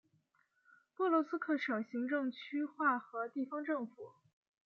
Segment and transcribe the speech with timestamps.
[0.95, 4.13] 波罗兹克省行政区划和地方政府。